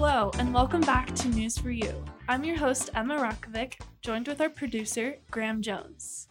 [0.00, 1.92] Hello, and welcome back to News for You.
[2.28, 6.28] I'm your host, Emma Rakovic, joined with our producer, Graham Jones.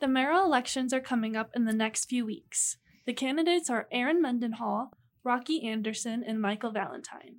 [0.00, 2.76] The mayoral elections are coming up in the next few weeks.
[3.06, 4.90] The candidates are Erin Mendenhall,
[5.22, 7.36] Rocky Anderson, and Michael Valentine.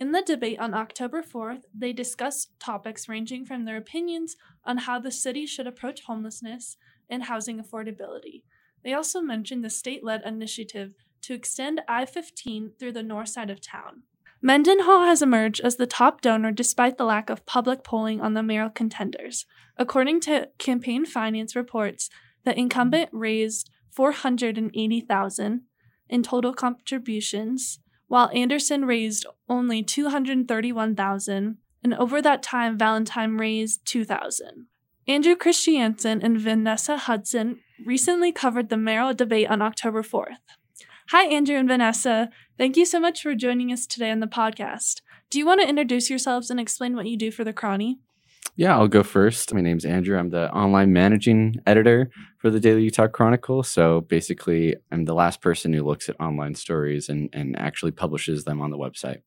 [0.00, 4.98] In the debate on October 4th, they discussed topics ranging from their opinions on how
[4.98, 8.44] the city should approach homelessness and housing affordability.
[8.82, 13.50] They also mentioned the state led initiative to extend I 15 through the north side
[13.50, 14.04] of town.
[14.42, 18.42] Mendenhall has emerged as the top donor despite the lack of public polling on the
[18.42, 19.44] mayoral contenders.
[19.76, 22.08] According to campaign finance reports,
[22.44, 25.62] the incumbent raised 480,000
[26.08, 34.66] in total contributions, while Anderson raised only 231,000, and over that time Valentine raised 2,000.
[35.06, 40.36] Andrew Christiansen and Vanessa Hudson recently covered the mayoral debate on October 4th.
[41.10, 42.30] Hi, Andrew and Vanessa.
[42.56, 45.00] Thank you so much for joining us today on the podcast.
[45.28, 47.96] Do you want to introduce yourselves and explain what you do for the Chrony?
[48.54, 49.52] Yeah, I'll go first.
[49.52, 50.16] My name's Andrew.
[50.16, 53.64] I'm the online managing editor for the Daily Utah Chronicle.
[53.64, 58.44] So basically, I'm the last person who looks at online stories and, and actually publishes
[58.44, 59.22] them on the website.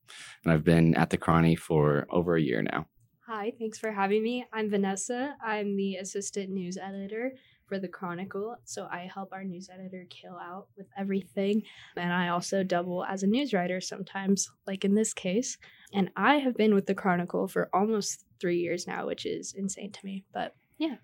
[0.45, 2.87] And I've been at the Chrony for over a year now.
[3.27, 4.45] Hi, thanks for having me.
[4.53, 5.35] I'm Vanessa.
[5.43, 7.33] I'm the assistant news editor
[7.73, 8.55] for the Chronicle.
[8.65, 11.63] So I help our news editor kill out with everything.
[11.97, 15.57] And I also double as a news writer sometimes, like in this case.
[15.91, 19.91] And I have been with the Chronicle for almost three years now, which is insane
[19.91, 20.23] to me.
[20.31, 20.97] But yeah.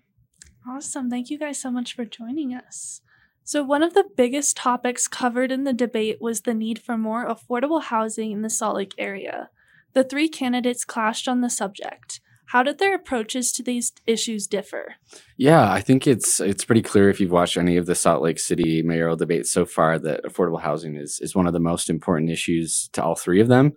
[0.68, 1.10] Awesome.
[1.10, 3.00] Thank you guys so much for joining us.
[3.42, 7.26] So, one of the biggest topics covered in the debate was the need for more
[7.26, 9.48] affordable housing in the Salt Lake area.
[9.94, 12.20] The three candidates clashed on the subject.
[12.50, 14.96] How did their approaches to these issues differ?
[15.36, 18.40] Yeah, I think it's it's pretty clear if you've watched any of the Salt Lake
[18.40, 22.28] City mayoral debates so far that affordable housing is is one of the most important
[22.28, 23.72] issues to all three of them.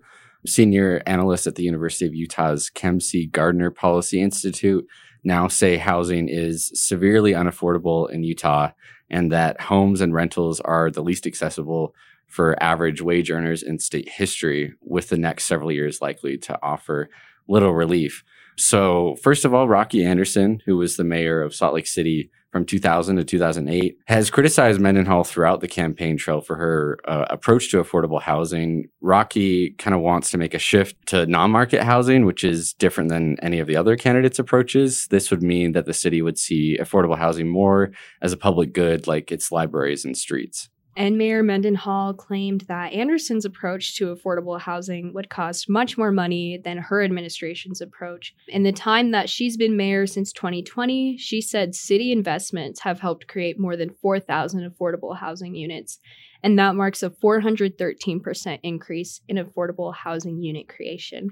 [0.47, 3.27] Senior analysts at the University of Utah's Kem C.
[3.27, 4.87] Gardner Policy Institute
[5.23, 8.71] now say housing is severely unaffordable in Utah
[9.09, 11.93] and that homes and rentals are the least accessible
[12.25, 17.07] for average wage earners in state history, with the next several years likely to offer
[17.47, 18.23] little relief.
[18.57, 22.65] So, first of all, Rocky Anderson, who was the mayor of Salt Lake City from
[22.65, 27.81] 2000 to 2008, has criticized Mendenhall throughout the campaign trail for her uh, approach to
[27.81, 28.85] affordable housing.
[29.01, 33.09] Rocky kind of wants to make a shift to non market housing, which is different
[33.09, 35.07] than any of the other candidates' approaches.
[35.09, 39.07] This would mean that the city would see affordable housing more as a public good,
[39.07, 40.69] like its libraries and streets.
[40.95, 46.59] And Mayor Mendenhall claimed that Anderson's approach to affordable housing would cost much more money
[46.63, 48.35] than her administration's approach.
[48.47, 53.27] In the time that she's been mayor since 2020, she said city investments have helped
[53.27, 55.99] create more than 4,000 affordable housing units.
[56.43, 61.31] And that marks a 413% increase in affordable housing unit creation.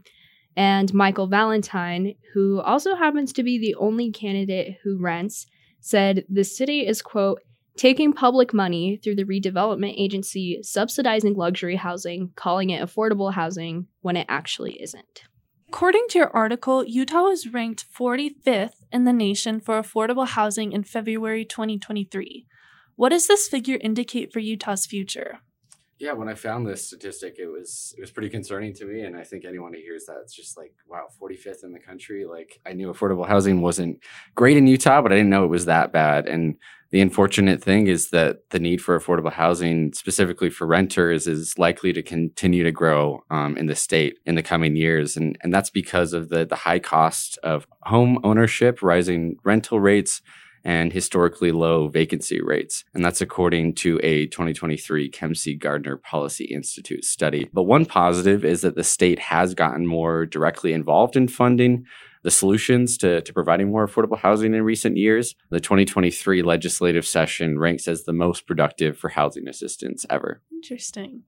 [0.56, 5.46] And Michael Valentine, who also happens to be the only candidate who rents,
[5.80, 7.42] said the city is, quote,
[7.78, 14.18] taking public money through the redevelopment agency, subsidizing luxury housing, calling it affordable housing when
[14.18, 15.24] it actually isn't.
[15.70, 20.84] According to your article, Utah was ranked 45th in the nation for affordable housing in
[20.84, 22.46] February 2023.
[22.98, 25.40] What does this figure indicate for Utah's future?
[26.02, 29.16] Yeah, when I found this statistic, it was it was pretty concerning to me, and
[29.16, 32.26] I think anyone who hears that, it's just like, wow, 45th in the country.
[32.26, 34.00] Like I knew affordable housing wasn't
[34.34, 36.28] great in Utah, but I didn't know it was that bad.
[36.28, 36.56] And
[36.90, 41.94] the unfortunate thing is that the need for affordable housing, specifically for renters, is likely
[41.94, 45.70] to continue to grow um, in the state in the coming years, and and that's
[45.70, 50.24] because of the the high cost of home ownership, rising rental rates,
[50.64, 52.84] and historically low vacancy rates.
[52.94, 55.56] And that's according to a 2023 Kem C.
[55.56, 57.50] Gardner Policy Institute study.
[57.54, 61.86] But one positive is that the state has gotten more directly involved in funding
[62.24, 65.36] the solutions to, to providing more affordable housing in recent years.
[65.50, 70.42] The 2023 legislative session ranks as the most productive for housing assistance ever.
[70.52, 71.24] Interesting.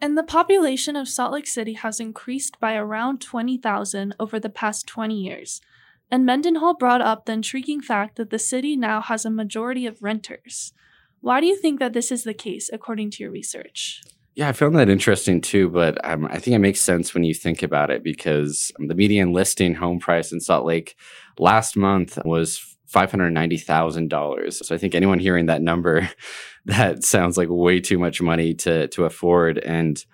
[0.00, 4.86] And the population of Salt Lake City has increased by around 20,000 over the past
[4.86, 5.62] 20 years.
[6.10, 10.02] And Mendenhall brought up the intriguing fact that the city now has a majority of
[10.02, 10.72] renters.
[11.20, 14.02] Why do you think that this is the case, according to your research?
[14.36, 17.32] Yeah, I found that interesting too, but um, I think it makes sense when you
[17.32, 20.94] think about it because the median listing home price in Salt Lake
[21.38, 24.52] last month was $590,000.
[24.52, 26.08] So I think anyone hearing that number,
[26.66, 29.58] that sounds like way too much money to, to afford.
[29.58, 30.04] And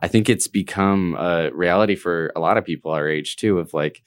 [0.00, 3.74] I think it's become a reality for a lot of people our age too, of
[3.74, 4.02] like,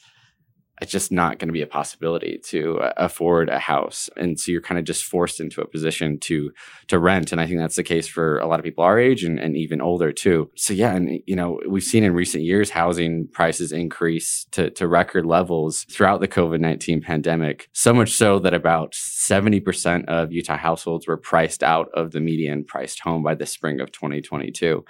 [0.81, 4.09] it's just not going to be a possibility to uh, afford a house.
[4.17, 6.51] And so you're kind of just forced into a position to
[6.87, 7.31] to rent.
[7.31, 9.55] And i think that's the case for a lot of people our age and, and
[9.55, 10.49] even older too.
[10.55, 14.87] So yeah and you know we've seen in recent years housing prices increase to, to
[14.87, 21.07] record levels throughout the covid-19 pandemic so much so that about 70% of utah households
[21.07, 24.83] were priced out of the median priced home by the spring of 2022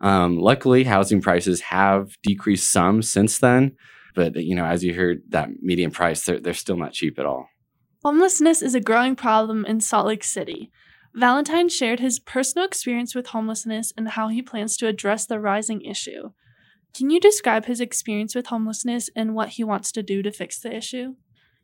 [0.00, 3.76] um, luckily housing prices have decreased some since then
[4.14, 7.26] but you know, as you heard, that median price, they're, they're still not cheap at
[7.26, 7.48] all.
[8.04, 10.70] Homelessness is a growing problem in Salt Lake City.
[11.14, 15.80] Valentine shared his personal experience with homelessness and how he plans to address the rising
[15.82, 16.30] issue.
[16.94, 20.58] Can you describe his experience with homelessness and what he wants to do to fix
[20.60, 21.14] the issue?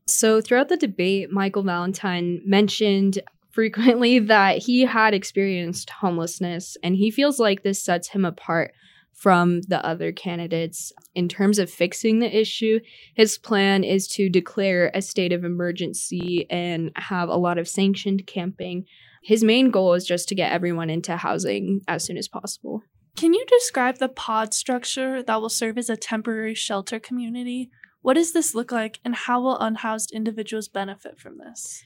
[0.06, 3.20] So, throughout the debate, Michael Valentine mentioned
[3.50, 8.72] frequently that he had experienced homelessness and he feels like this sets him apart
[9.14, 10.92] from the other candidates.
[11.14, 12.80] In terms of fixing the issue,
[13.14, 18.26] his plan is to declare a state of emergency and have a lot of sanctioned
[18.26, 18.86] camping.
[19.22, 22.82] His main goal is just to get everyone into housing as soon as possible.
[23.16, 27.70] Can you describe the pod structure that will serve as a temporary shelter community?
[28.00, 31.82] What does this look like, and how will unhoused individuals benefit from this?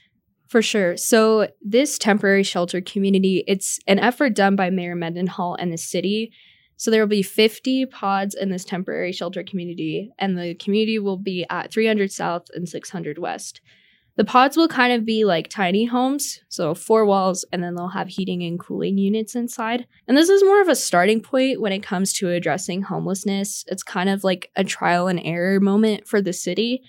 [0.47, 0.95] For sure.
[0.95, 6.31] So this temporary shelter community, it's an effort done by Mayor Mendenhall and the city
[6.77, 11.17] so there will be 50 pods in this temporary shelter community, and the community will
[11.17, 13.61] be at 300 South and 600 West.
[14.17, 17.89] The pods will kind of be like tiny homes, so four walls, and then they'll
[17.89, 19.87] have heating and cooling units inside.
[20.07, 23.65] And this is more of a starting point when it comes to addressing homelessness.
[23.67, 26.81] It's kind of like a trial and error moment for the city.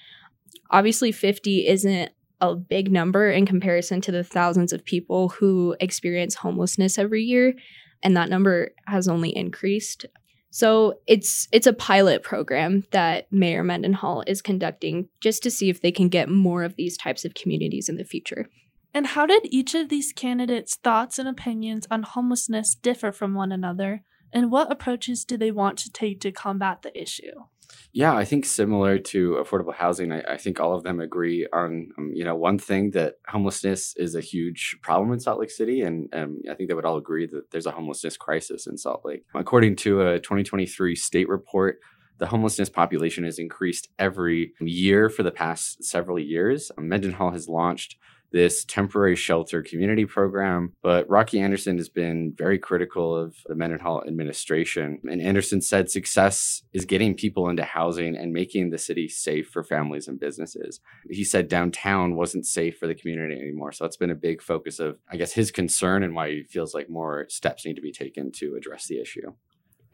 [0.70, 2.10] Obviously, 50 isn't
[2.40, 7.54] a big number in comparison to the thousands of people who experience homelessness every year
[8.02, 10.06] and that number has only increased.
[10.50, 15.82] So it's it's a pilot program that Mayor Mendenhall is conducting just to see if
[15.82, 18.48] they can get more of these types of communities in the future.
[18.94, 23.52] And how did each of these candidates' thoughts and opinions on homelessness differ from one
[23.52, 24.02] another?
[24.32, 27.44] And what approaches do they want to take to combat the issue?
[27.92, 31.90] Yeah, I think similar to affordable housing, I, I think all of them agree on,
[31.98, 35.82] um, you know, one thing that homelessness is a huge problem in Salt Lake City.
[35.82, 39.02] And um, I think they would all agree that there's a homelessness crisis in Salt
[39.04, 39.24] Lake.
[39.34, 41.78] According to a 2023 state report,
[42.18, 46.70] the homelessness population has increased every year for the past several years.
[46.78, 47.96] Mendenhall has launched
[48.32, 50.72] this temporary shelter community program.
[50.82, 55.00] But Rocky Anderson has been very critical of the Mendenhall administration.
[55.10, 59.62] And Anderson said success is getting people into housing and making the city safe for
[59.62, 60.80] families and businesses.
[61.10, 63.72] He said downtown wasn't safe for the community anymore.
[63.72, 66.74] So that's been a big focus of, I guess, his concern and why he feels
[66.74, 69.32] like more steps need to be taken to address the issue.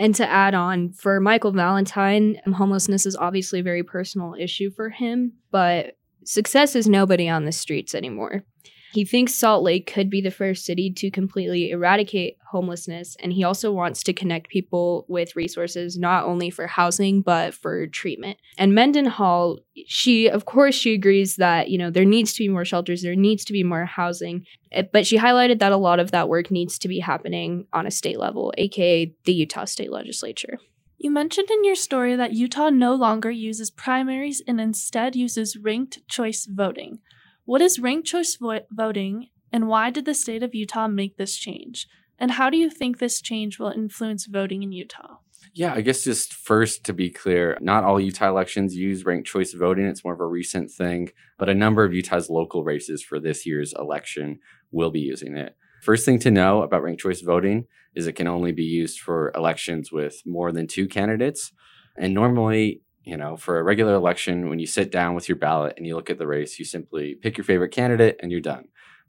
[0.01, 4.89] And to add on, for Michael Valentine, homelessness is obviously a very personal issue for
[4.89, 8.45] him, but Success is nobody on the streets anymore.
[8.93, 13.43] He thinks Salt Lake could be the first city to completely eradicate homelessness, and he
[13.43, 18.37] also wants to connect people with resources not only for housing but for treatment.
[18.59, 22.67] And Mendenhall, she of course she agrees that you know there needs to be more
[22.67, 26.11] shelters, there needs to be more housing, eh, but she highlighted that a lot of
[26.11, 30.59] that work needs to be happening on a state level, aka the Utah State Legislature.
[31.03, 35.99] You mentioned in your story that Utah no longer uses primaries and instead uses ranked
[36.07, 37.01] choice voting.
[37.45, 41.35] What is ranked choice vo- voting, and why did the state of Utah make this
[41.35, 41.89] change?
[42.21, 45.17] And how do you think this change will influence voting in Utah?
[45.53, 49.55] Yeah, I guess just first to be clear, not all Utah elections use ranked choice
[49.55, 49.87] voting.
[49.87, 53.45] It's more of a recent thing, but a number of Utah's local races for this
[53.45, 54.39] year's election
[54.71, 55.57] will be using it.
[55.83, 59.33] First thing to know about ranked choice voting is it can only be used for
[59.35, 61.53] elections with more than two candidates.
[61.97, 65.75] And normally, you know, for a regular election, when you sit down with your ballot
[65.77, 68.69] and you look at the race, you simply pick your favorite candidate and you're done.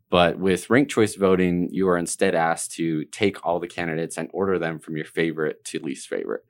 [0.09, 4.29] But with ranked choice voting, you are instead asked to take all the candidates and
[4.31, 6.43] order them from your favorite to least favorite.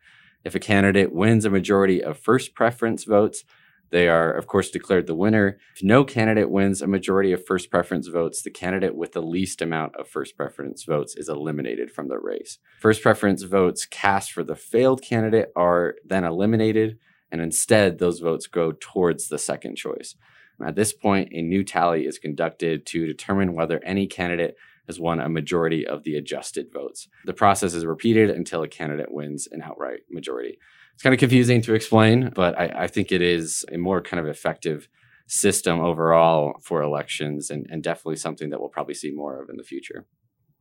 [0.44, 3.46] If a candidate wins a majority of first preference votes,
[3.94, 5.60] they are, of course, declared the winner.
[5.76, 9.62] If no candidate wins a majority of first preference votes, the candidate with the least
[9.62, 12.58] amount of first preference votes is eliminated from the race.
[12.80, 16.98] First preference votes cast for the failed candidate are then eliminated,
[17.32, 20.16] and instead, those votes go towards the second choice.
[20.66, 24.56] At this point, a new tally is conducted to determine whether any candidate
[24.88, 27.08] has won a majority of the adjusted votes.
[27.26, 30.58] The process is repeated until a candidate wins an outright majority
[30.94, 34.20] it's kind of confusing to explain, but I, I, think it is a more kind
[34.20, 34.88] of effective
[35.28, 39.58] system overall for elections and, and definitely something that we'll probably see more of in
[39.58, 40.06] the future.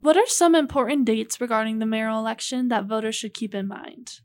[0.00, 4.20] What are some important dates regarding the mayoral election that voters should keep in mind?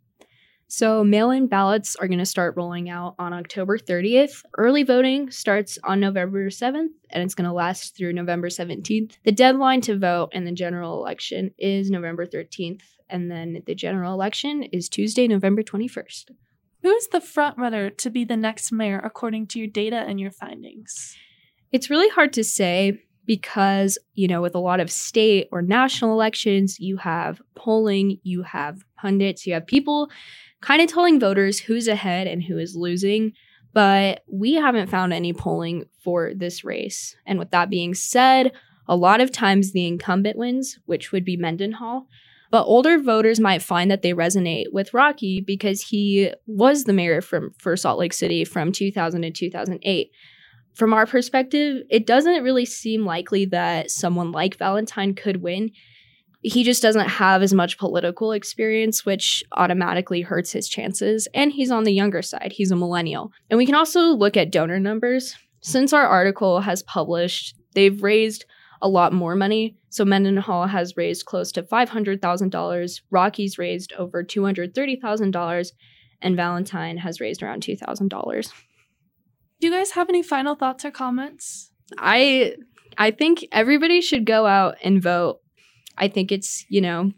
[0.69, 4.43] So, mail in ballots are going to start rolling out on October 30th.
[4.57, 9.13] Early voting starts on November 7th and it's going to last through November 17th.
[9.23, 14.13] The deadline to vote in the general election is November 13th, and then the general
[14.13, 16.31] election is Tuesday, November 21st.
[16.83, 20.31] Who is the frontrunner to be the next mayor according to your data and your
[20.31, 21.15] findings?
[21.71, 26.13] It's really hard to say because, you know, with a lot of state or national
[26.13, 30.09] elections, you have polling, you have pundits, you have people
[30.61, 33.33] kind of telling voters who's ahead and who is losing.
[33.73, 37.15] But we haven't found any polling for this race.
[37.25, 38.53] And with that being said,
[38.87, 42.07] a lot of times the incumbent wins, which would be Mendenhall.
[42.49, 47.21] But older voters might find that they resonate with Rocky because he was the mayor
[47.21, 50.11] from for Salt Lake City from 2000 to 2008.
[50.73, 55.71] From our perspective, it doesn't really seem likely that someone like Valentine could win
[56.47, 61.27] he just doesn't have as much political experience, which automatically hurts his chances.
[61.33, 63.31] And he's on the younger side, he's a millennial.
[63.49, 65.35] And we can also look at donor numbers.
[65.61, 68.45] Since our article has published, they've raised
[68.81, 69.75] a lot more money.
[69.89, 75.71] So Mendenhall has raised close to $500,000, Rocky's raised over $230,000,
[76.21, 78.51] and Valentine has raised around $2,000.
[79.59, 81.71] Do you guys have any final thoughts or comments?
[81.97, 82.55] I
[82.97, 85.39] I think everybody should go out and vote
[85.97, 87.11] I think it's, you know,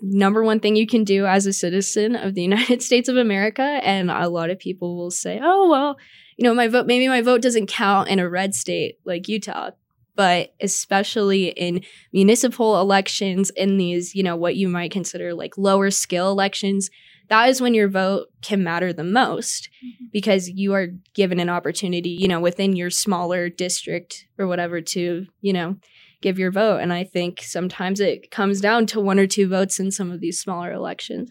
[0.00, 3.62] number one thing you can do as a citizen of the United States of America.
[3.62, 5.96] And a lot of people will say, oh, well,
[6.36, 9.70] you know, my vote, maybe my vote doesn't count in a red state like Utah.
[10.14, 15.90] But especially in municipal elections, in these, you know, what you might consider like lower
[15.90, 16.90] skill elections,
[17.28, 20.04] that is when your vote can matter the most mm-hmm.
[20.12, 25.26] because you are given an opportunity, you know, within your smaller district or whatever to,
[25.40, 25.76] you know,
[26.22, 26.78] give your vote.
[26.78, 30.20] And I think sometimes it comes down to one or two votes in some of
[30.20, 31.30] these smaller elections.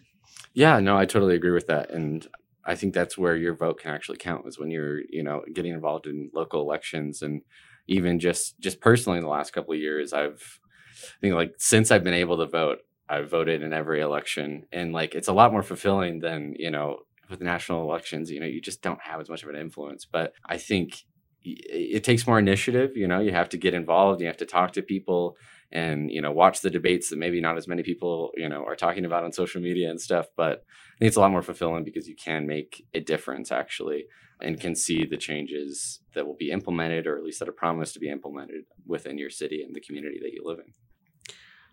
[0.54, 1.90] Yeah, no, I totally agree with that.
[1.90, 2.26] And
[2.64, 5.72] I think that's where your vote can actually count is when you're, you know, getting
[5.72, 7.42] involved in local elections and
[7.88, 10.60] even just just personally in the last couple of years, I've
[11.02, 14.66] I think like since I've been able to vote, I've voted in every election.
[14.72, 18.46] And like it's a lot more fulfilling than, you know, with national elections, you know,
[18.46, 20.04] you just don't have as much of an influence.
[20.04, 21.04] But I think
[21.44, 24.72] it takes more initiative you know you have to get involved you have to talk
[24.72, 25.36] to people
[25.72, 28.76] and you know watch the debates that maybe not as many people you know are
[28.76, 30.64] talking about on social media and stuff but
[30.96, 34.04] i think it's a lot more fulfilling because you can make a difference actually
[34.42, 37.94] and can see the changes that will be implemented or at least that are promised
[37.94, 40.72] to be implemented within your city and the community that you live in.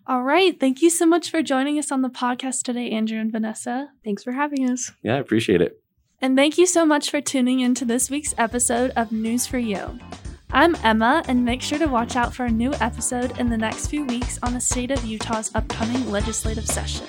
[0.07, 0.57] All right.
[0.59, 3.89] Thank you so much for joining us on the podcast today andrew and vanessa.
[4.03, 4.91] Thanks for having us.
[5.03, 5.81] Yeah i appreciate it
[6.21, 9.57] and thank you so much for tuning in to this week's episode of News for
[9.57, 9.99] You.
[10.51, 13.87] I'm Emma, and make sure to watch out for a new episode in the next
[13.87, 17.05] few weeks on the state of Utah's upcoming legislative session.